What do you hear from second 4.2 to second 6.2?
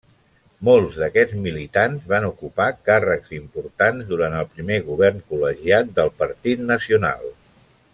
el primer govern col·legiat del